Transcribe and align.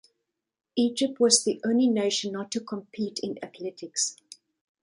Egypt 0.75 1.19
was 1.19 1.43
the 1.43 1.61
only 1.63 1.87
nation 1.87 2.31
not 2.31 2.49
to 2.53 2.59
compete 2.59 3.19
in 3.19 3.37
athletics. 3.45 4.17